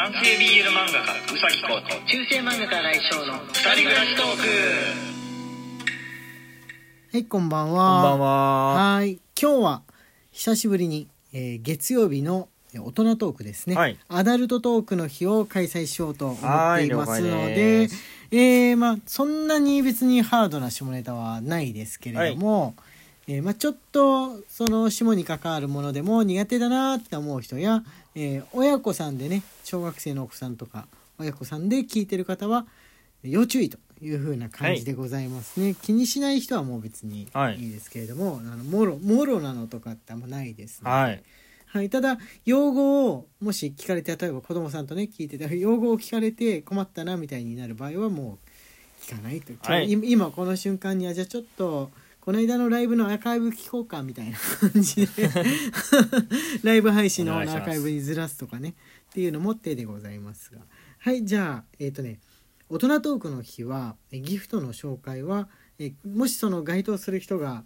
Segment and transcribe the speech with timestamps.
[0.00, 4.42] 男性 BL 漫画家うさぎこと中世漫画家来翔の二人暮らしトーク。
[7.12, 8.94] はいこんばんこんはばんは。
[8.94, 9.20] はい。
[9.38, 9.82] 今日は
[10.30, 13.98] 久しぶりに、えー月曜日のえー大人トークですね、はい。
[14.08, 16.38] アダルトトークの日を開催しようと思っ
[16.78, 17.88] ていますの解で
[18.30, 22.74] えーまあそんなに別にハードな下ネタはないですけれども、
[23.32, 27.84] えーまあ、ちょっとその下に関わるものでも苦手だなって思う人や、
[28.16, 32.66] えー親子さんでね小学生のお子さんとか親子さんで聞いてる方は
[33.22, 37.56] 要注意という風な感じでございますね、気にしない人はもう別にはい。
[37.60, 40.96] いいですけれども、あのもろもろなのとかってあんまないですので。
[40.96, 41.22] はい。
[41.66, 48.38] はい、ただ用語をもし聞かれて例えば子供さんとね聞いてて用語を聞かれて困ったなみたいになる場合はも
[49.00, 49.88] う聞かないと、はい。
[49.88, 51.90] 今今この瞬間にはじゃあちょっと
[52.30, 54.38] この間のライブのアーカイブ聞こうかみたいな
[54.72, 55.28] 感じで。
[56.62, 60.60] ライブ配信のアーカイブにずらすとかねっていうのも手でございますが。
[60.98, 62.20] はいじゃあえっ、とね
[62.68, 65.48] 大人トークの日はえギフトの紹介は
[65.80, 67.64] えもしその該当する人が、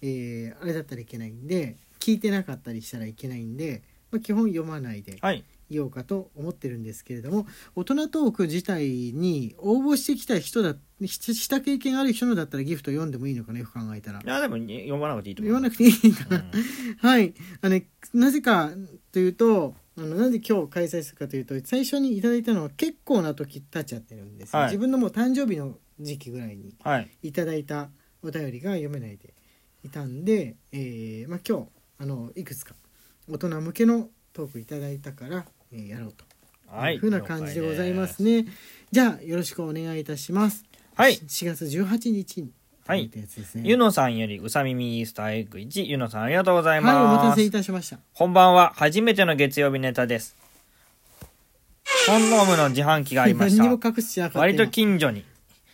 [0.00, 5.18] えーあれだったらいけないんで聞いてなかったりしたらいけないんで、まあ、基本読まないで。
[5.20, 5.44] はい。
[5.68, 14.20] いようかと思ってるんですけれども大人トーク自体に応募してきた人だしした経験ある人のだったらギフト読んでもいいのかなよく考えたら。
[14.20, 15.54] いや、でも読まなくていいと思う。
[15.54, 16.96] 読まなくていいかな、うん。
[16.98, 17.34] はい。
[17.60, 18.70] あのねなぜか
[19.12, 24.68] というとあのなんで今日開催するかというと最初にいただいたのは結構な時経っちゃってるんですよ、はい。
[24.68, 27.10] 自分のもう誕生日の時期ぐらいにはい。
[27.22, 27.90] いただいた
[28.22, 29.34] お便りが読めないで
[29.84, 32.74] いたんで、えーまあ、今日あのいくつか
[33.28, 36.24] 大人向けのトークいただいたから、えーやろうと
[36.68, 38.42] はいふうな感じでございますね。
[38.42, 38.48] ね。
[38.90, 40.64] じゃあよろしくお願いいたします。
[40.94, 41.14] はい。
[41.14, 42.50] 4月18日に
[42.86, 43.62] はいいたやつですね。
[43.64, 46.96] ゆのさんよりうさみみイースターエッグ1、ゆのさんありがとうございます。
[46.96, 47.98] はいお待たせいたしました。
[48.14, 48.72] こんばんは。
[48.76, 50.36] 初めての月曜日ネタです。
[52.06, 53.64] コンドームの自販機がありました。
[54.38, 55.24] 割と近所に。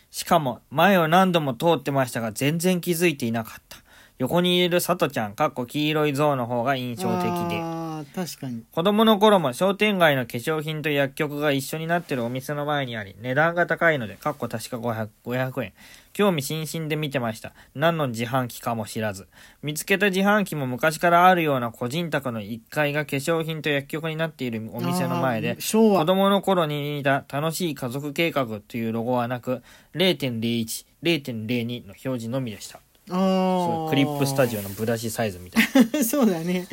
[0.09, 3.77] しかも、前を何度も通ってましたが、全然気づいていなかった。
[4.19, 7.82] 横にいるさとちゃん、かっこ黄色い像の方が印象的で。
[8.05, 8.63] 確かに。
[8.71, 15.73] 子供の頃も商店街の化粧品と薬局が一緒になってるお店の前にあり、値段が高いので、かっこ確か500 500円。
[16.13, 17.53] 興味津々で見てました。
[17.73, 19.27] 何の自販機かも知らず。
[19.61, 25.57] 見つけた自販機も昔からあるような個人宅の1階が化粧品と薬局になっているお店の前あで。
[25.97, 29.63] 子供の頃に似た楽しい家族計画というロゴはなく、
[29.95, 32.79] 0.01、0.02の表示のみでした。
[33.09, 36.03] あークリップスタジオのブラシサイズみたいな。
[36.05, 36.67] そうだね。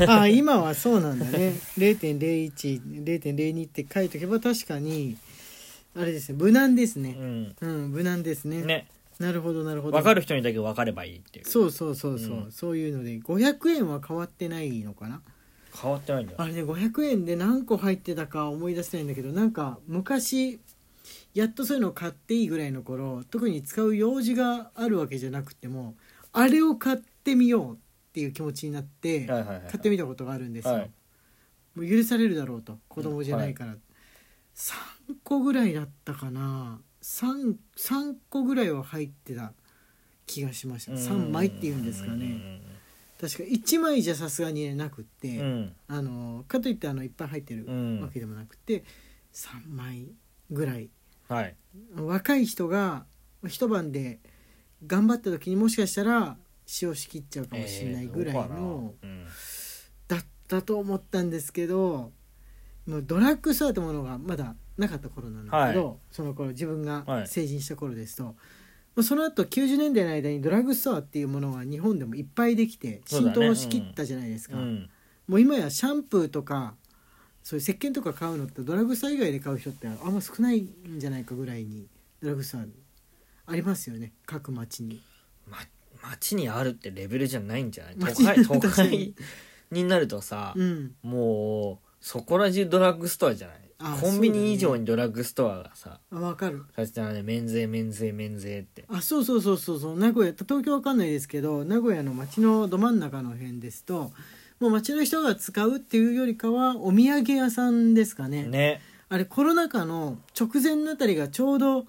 [0.00, 1.52] あー今はそうなんだね。
[1.78, 5.16] 0.01、0.02って書いとけば確かに、
[5.94, 7.16] あれですね、無難ですね。
[7.18, 7.56] うん。
[7.60, 8.62] うん、無難ですね。
[8.62, 8.88] ね。
[9.18, 9.96] なるほど、なるほど。
[9.96, 11.46] わかる人にだけ分かればいいっていう。
[11.46, 15.22] そうそうそうそう、うんそういうので500円は変わってないのかな？
[15.80, 16.42] 変わってないんだよ。
[16.42, 20.58] あれね500円で何個入ってたか思い出せないんだけどなんか昔
[21.34, 25.94] やっとそういうのを買っていいぐらいの頃特に使う用事があるわけじゃなくても
[26.32, 27.78] あれを買ってみようっ
[28.12, 29.60] ていう気持ちになってはいはいはい。
[29.62, 30.90] 買ってみたことがあるんですよ、はい。
[31.74, 32.78] もう許されるだろうと。
[32.88, 33.74] 子供じゃないから、
[34.54, 34.74] 3
[35.22, 36.80] 個ぐらいだったかな。
[37.02, 39.52] 3, 3個ぐらいは入ってた
[40.24, 40.92] 気がしました。
[40.92, 42.62] 3枚っていうんですかね。
[43.20, 45.72] 確か1枚じゃさすがにねなくって、うん。
[45.86, 48.00] あのかといってあのいっぱい入ってるうん。
[48.00, 48.82] わけでもなくて、
[49.34, 50.06] 3枚
[50.50, 50.90] ぐらい。
[51.28, 51.56] はい。
[51.96, 53.04] 若い人が
[53.46, 54.20] 一晩で
[54.86, 56.36] 頑張った時にもしかしたら
[56.66, 59.26] 使用しきっちゃうかもしれないぐらいの、えーそうん。
[60.08, 62.12] だったと思ったんですけど
[62.86, 67.26] もうドラッグストアってものがまだなかった頃なんだけど、はその頃自分がはい。
[67.26, 68.34] 成人した頃ですと、ま
[68.98, 74.56] あその後90年代の間にドラッグストアっていうものが日本でもいっぱいできて浸透しきったじゃないですか。
[74.56, 74.90] うん。
[75.26, 76.74] もう今やシャンプーとか
[77.46, 80.68] そういう石鹸とか買うのってドラッグストア以外で買う人ってあんま少ないん
[80.98, 81.86] じゃないかぐらいに
[82.20, 82.62] ドラッグストア
[83.52, 84.14] ありますよね。
[84.26, 85.00] 各町に。
[85.48, 85.58] ま
[86.02, 87.94] 街にあるってレベルじゃないんじゃない？
[87.96, 89.14] 都会都会
[89.70, 89.84] に。
[89.84, 90.96] なるとさうん。
[91.04, 93.56] もうそこら中ドラッグストアじゃない？
[93.78, 96.64] あコンビニ以上にドラッグストアがさあ分かる。
[96.74, 98.86] させてね免税免税免税って。
[98.88, 99.96] あそうそうそうそうそう。
[99.96, 104.10] 名古屋東京わかんないですけど名古屋の街のど真ん中の辺ですと
[104.60, 108.44] もう街の人が使うっていうよりかはお土産屋さんですかね。
[108.44, 108.80] ね。
[109.08, 111.86] あれコロナ禍の直前のあたりがちょうど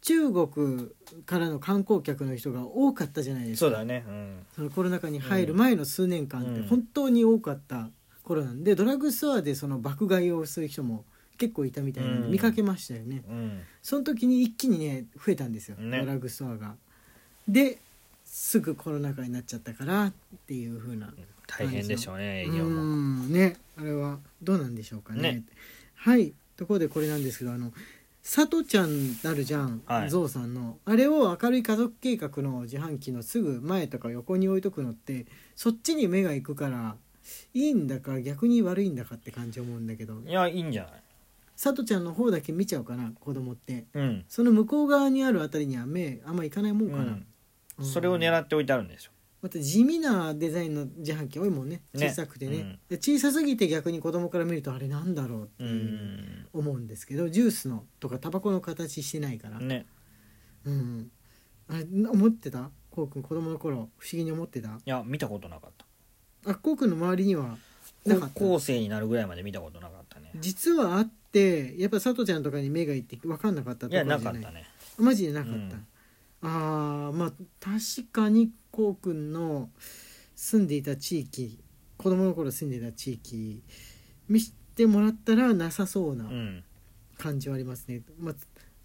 [0.00, 0.90] 中国
[1.26, 3.66] からの観光客の人が多かったじゃないですか。
[3.66, 4.04] そうだね。
[4.06, 4.46] うん。
[4.54, 6.54] そのコロナ禍に入る前の数年間っうん。
[6.62, 7.88] て本当に多かった
[8.22, 11.04] 頃なんでドラッグストアでその爆買いをする人も
[11.38, 12.32] 結構いたみたいなんでうん。
[12.32, 13.60] 見かけましたよね、うん。
[13.80, 16.00] その時に一気にね増えたんですよ、ね。
[16.00, 16.74] ドラッグストアが。
[17.46, 17.78] で
[18.30, 20.12] すぐコロナ禍になっちゃったからっ
[20.46, 21.12] ていう風な
[21.46, 22.82] 大変でしょうね営う業も。
[22.82, 25.22] んねあれはどうなんでしょうかね。
[25.22, 25.42] ね。
[25.94, 27.72] はいところでこれなんですけどあの
[28.22, 30.10] さとちゃんなるじゃん、はい。
[30.10, 30.76] ゾウさんの。
[30.84, 35.24] あれを明るい家族計画の自販機のすぐ前とか横に置いとくのって
[35.56, 36.96] そっちに目が行くから
[37.54, 40.20] いいんだか逆に悪いんだかって感じ思うんだけど。
[40.26, 40.92] いやいいんじゃない？
[41.56, 43.86] さとちゃんの方だけ見ちゃうかな子供って。
[43.94, 47.26] うん、その向こう側にあるあたりには目あんまいかないもんかな、うん、うん
[47.80, 49.10] それを狙っておいてあるんでしょ
[49.40, 51.82] また地味なデザインの自販機多いもんね。
[51.94, 52.08] ね。
[52.08, 52.56] 小さくてね。
[52.56, 52.78] うん。
[52.88, 55.64] で小さすぎて逆に子供から見るとあれなんだろうって
[56.52, 59.86] 思うんですけどジュースのとかタバコの形してないから、ね。
[60.64, 61.10] うん、
[61.68, 62.70] あれ思ってた？
[62.90, 64.70] こうくん子供の頃不思議に思ってた？
[64.70, 66.50] いや見たことなかった。
[66.50, 67.56] あこうくんの周りには
[68.04, 68.40] なかった？
[68.40, 70.32] 高校生になるぐらいまで見たことなかったね。
[70.34, 74.40] 実はあってやっぱさとちゃんとかに目がいって分かんなかったといやころじゃない？
[74.40, 74.66] なかったね。
[74.98, 75.86] マジでなかった、うん
[76.42, 79.70] あーまあ確かにこうくんの
[80.34, 81.58] 住んでいた地域
[81.96, 83.62] 子供の頃住んでいた地域
[84.28, 86.64] 見せてもらったらなさそうなうん。
[87.16, 88.34] 感じはありますね、まあ、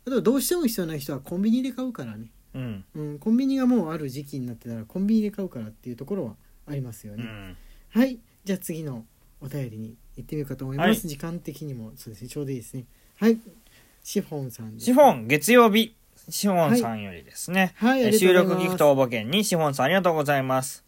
[0.07, 2.83] あとはどうしても必要な人はコンビニで買うからね、うん。
[2.95, 6.35] うん、コンビニがもうある時期になってたらコンビニで買うからっていうところは
[6.65, 7.57] ありますよね、うん。
[7.89, 8.17] はい。
[8.43, 9.05] じゃあ次の
[9.39, 10.97] お便りに行ってみようかと思います、はい。
[10.97, 12.27] 時間的にもそうですね。
[12.27, 12.85] ちょうどいいですね。
[13.17, 13.37] はい。
[14.01, 15.95] シフォンさんシフォン月曜日
[16.29, 18.55] シフォンさんよりですね、はいありがと収うございます。
[18.55, 20.83] 録ギフト応募券にシフォンさんありがとうございます。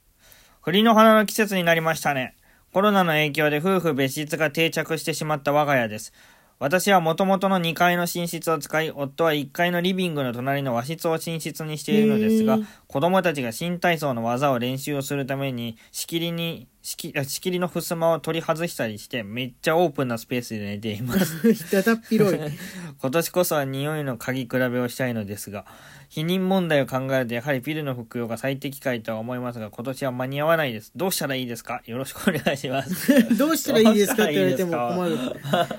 [0.61, 2.35] 栗の花の季節になりましたね。
[2.73, 6.11] コロナの影響で夫婦別室が定着してしまった我が家です。
[6.57, 21.71] 私はもともとの2階の寝室を使い、夫は1階のリビングの隣の和室を寝室にしているのですが子供たちが新体操の技を練習をするために、仕切りに、仕切あ仕切りの襖を取り外したりして、めっちゃオープンなスペースで寝ています。
[21.71, 22.39] だだっ広い。
[23.01, 25.65] 今年こそは匂いの嗅ぎ比べをしたいのですが、
[26.11, 30.91] 避妊問題を考えるとやはりピルの服用が最適解とは思いますが、今年は間に合わないです。
[30.95, 31.81] どうしたらいいですか？
[31.87, 33.09] よろしくお願いします。
[33.35, 34.25] どうしたらいいですか？
[34.25, 35.17] って言われても困る。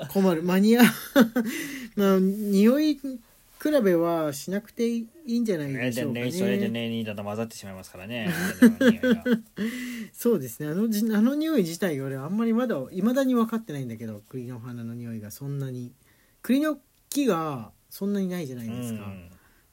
[0.09, 0.43] 困る。
[0.43, 0.83] マニア
[1.95, 2.99] まあ匂い
[3.67, 8.29] 比べはしなくていいんじゃないでしょうかね、それでねね、2だと混ざってしまいますからね。
[10.13, 15.93] そうですねあのじあの匂い自体俺はあんまりまだいまだに分かってないんだけど栗の花の匂いがそんなに
[16.43, 16.79] 栗の
[17.11, 19.13] 木がそんなにないじゃないですか、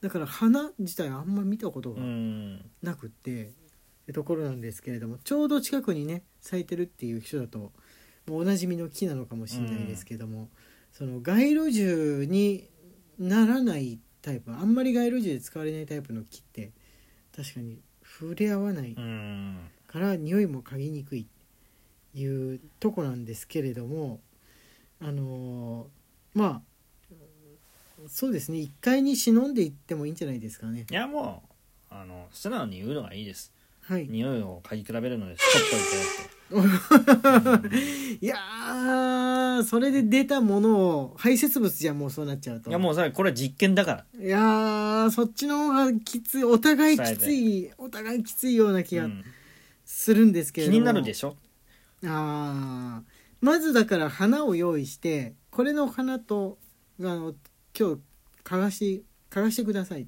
[0.00, 2.60] だから花自体あんま見たことうがん。
[2.82, 7.72] なくって、ってところなんですけれどもちょうど近くにね咲いてるっていう人だと
[8.26, 10.48] もうおなじみの木なのかもしれないですけども、
[10.92, 12.68] その街路樹に
[13.18, 16.72] ならないタイプあんまり街路樹で使われないタイプの木って
[17.36, 19.58] 確かに触れ合わないうん。
[19.86, 21.26] から匂いも嗅ぎにくい
[22.14, 24.20] いうとこなんですけれども
[25.00, 26.62] あのーまあ
[28.08, 31.42] そうですね1階に忍んでいってもいいんじゃないですかねいや、も
[31.90, 33.52] う、あの、素直に言うのがいいです。
[33.86, 34.06] はい。
[34.08, 38.18] 匂いを嗅ぎ比べるので、取っといてって。
[38.24, 42.70] いやーそれで出たものを排泄物じゃんもうそうなっちゃうと。
[42.70, 44.24] いや、もうさ、これは実験だから。
[44.24, 49.24] いやーそっちの方がきついお互いきついお互いきついような気がうん。
[49.84, 51.36] するんですけれども、気になるでしょ？
[52.04, 53.14] あー。
[53.40, 56.58] まずだから花を用意してこれの花と
[57.00, 57.34] あの
[57.78, 58.00] 今日
[58.44, 60.06] 嗅がし嗅がしてくださいっ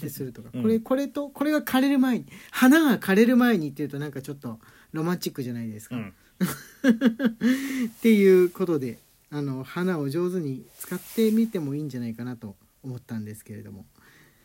[0.00, 0.62] てするとか、うん。
[0.62, 4.58] これこれとこれが枯れる前に花が枯れる前にっていうとなんかちょっと
[4.92, 6.08] ロマンチックじゃないですか、うん。
[6.08, 8.98] っていうことで
[9.30, 13.86] あの花を上手に使ってみてもいいんじゃないかなと思ったんですけれども。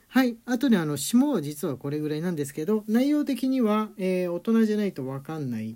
[0.07, 0.37] はい。
[0.45, 5.75] あとねあの下は実はこれぐらいなんですけど内容的には、えー大人じゃないと分かんない、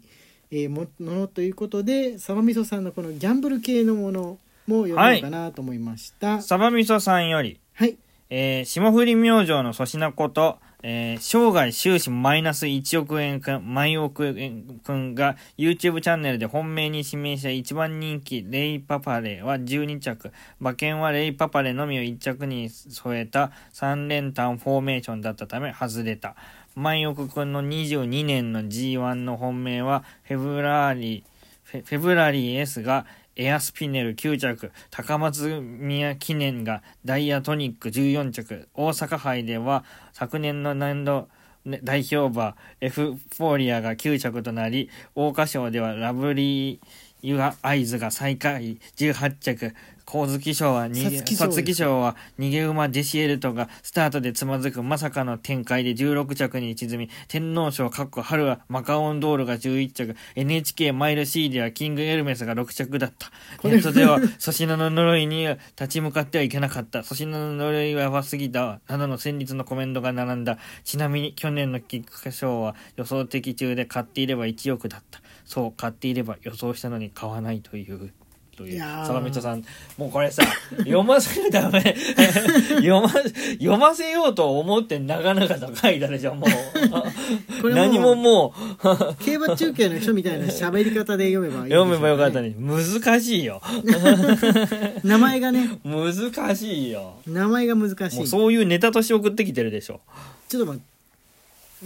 [0.51, 6.42] えーもものということでサバみそさんのこのギャンブル系のものも読もうかなと思いました。
[6.42, 7.98] サバ味噌さんより、はい、
[8.32, 20.32] えー霜降り明星の粗品こと、えー生涯収支マイナス1億円くん、毎億円くんが YouTube チャンネルで本命に指名した一番人気レイパパレは12着、
[20.62, 26.36] 馬券はレイパパレのみを1着に添えた3連単フォーメーションだったため外れた。
[26.76, 31.24] 万億くんの22年の G1 の本命はフェブラリー、
[31.64, 33.08] フェフェブラリー S が
[33.41, 41.29] エアスピネル9着、高松宮記念がダイヤトニック14着、大阪杯では昨年の年度
[41.65, 46.79] 代表馬エフフォーリアが9着となり、桜花賞ではラブリー
[47.22, 49.74] ユアアイズが最下位18着、
[50.10, 63.32] 光月賞は逃げ、皐月賞は逃げ馬デシエルトがスタートでつまずくまさかの展開で16着に沈み、天皇賞かっこ春はマカオンドールが11着、NHK マイル C ではキングエルメスが6着だった。
[63.68, 65.48] ネットでは粗品の呪いに
[65.80, 67.04] 立ち向かってはいけなかった。
[67.04, 68.80] 粗品の呪いはやばすぎた。
[68.88, 70.58] などの戦慄のコメントが並んだ。
[70.84, 75.22] ちなみに去年のキック賞は予想的中で買っていれば1億だった。
[75.50, 78.12] そう、買っていれば予想したのに買わないという。
[78.56, 78.74] という。
[78.75, 79.08] いやー。
[79.08, 79.63] 坂道さん
[79.98, 80.44] もうこれさ
[80.77, 81.82] 読ませるため
[82.84, 86.46] 読ま読ませようと思ってなかなかと書いたでしょも
[87.62, 88.53] これう何もも
[88.84, 89.24] う。
[89.24, 91.70] 競馬中継の人みたいな喋り方で読めばいいね。
[91.72, 92.53] 読めばよかったね。
[92.60, 93.60] 難しいよ。
[95.03, 95.79] 名前がね。
[95.84, 97.15] 難しいよ。
[97.25, 98.18] 名前が難しい。
[98.18, 100.01] もうそういうネタとして送ってきてるでしょ。
[100.48, 100.88] ちょっと待って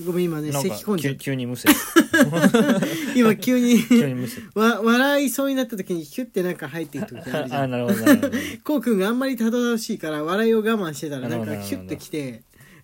[0.05, 1.73] ごめん今ねなんか咳込んじゃっ急急にむせた
[3.15, 7.63] 今急に 急にむせわ笑いそうになった時にヒュッてなんか入っていく時あるじゃん。
[7.63, 8.37] あなるほどなるほど。
[8.63, 12.41] こうくんがあんまりたどたどしいから笑いを我慢してたらなんなるほどかヒュッてきて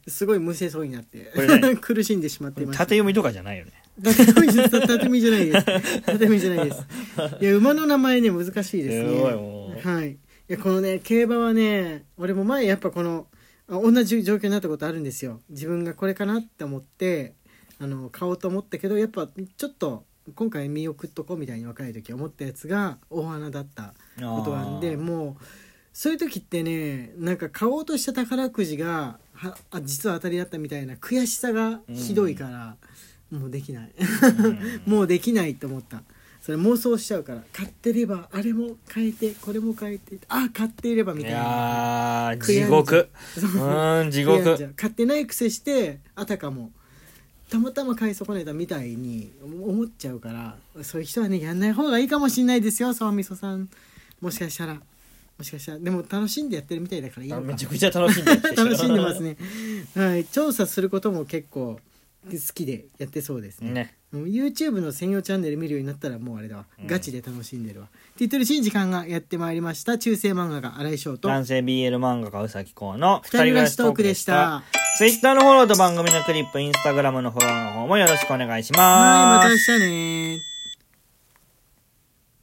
[0.08, 2.86] すごいむせそうになってこれね苦しんでしまっていました。
[2.86, 3.72] 縦読みとかじゃないよね。
[4.04, 5.66] 縦読みじゃ縦読みじゃないです。
[5.66, 6.86] 縦読みじゃないです。
[7.42, 9.88] いや馬の名前ね難しいですすねごいもう。
[9.88, 10.12] はい。
[10.12, 13.29] いやこのね競馬はね俺も前やっぱこのあ
[13.70, 15.42] 同じ状況になったことあるんですよ。
[15.50, 17.34] 自分がこれかなって思って
[17.80, 25.44] あの買おうと思ったけどやっぱちょっと今回見送っとこうみたいに若い時思ったやつが大花だったことがあるんでもう
[25.94, 32.76] そういう時ってねなんか買おうとした宝くじがはあ実は当たりだったみたいな悔しさがひどいから、
[33.32, 33.92] もうできない。
[34.86, 36.04] もうできないと思った
[36.42, 41.40] それ妄想しちゃうから買ってればあれも変えてこれも変えてあ買っていればみいたいな。
[41.40, 43.10] やー悔や地獄。
[43.56, 44.04] う。
[44.06, 44.74] ん地獄。
[44.76, 46.72] 買ってないくせしてあたかも
[47.50, 53.70] たまたま買い損ねたみたいに思っちゃうからそういう人はねやんない方がいいかもしんないですよ沢みそさん。
[54.22, 54.76] もしかしたら。
[55.38, 55.80] もしかしたら。
[55.80, 57.42] でも楽しんでやってるみたいだからいいのか。
[57.44, 59.38] あめちゃくちゃ楽しんで 楽しんでますね。
[59.96, 60.26] はい。
[60.26, 61.80] 調査することも結構
[62.26, 63.72] 好きでやってそうですね。
[63.72, 63.96] ね。
[64.12, 66.88] もう YouTube の専用チャンネル見るようになったらもうあれだわ、うん。
[66.88, 67.86] ガチで楽しんでるわ。
[67.86, 69.98] って言ってるしい時間がやってまいりました。
[69.98, 71.28] 中世漫画が荒井翔と。
[71.28, 74.64] 男性 BL 漫画家うさきこうの二人暮らしトークでした。
[74.98, 80.49] ツイッターのフォローと番組のクリップインスタグラムのフォローの方もよろしくお願いしはいまますた明日ね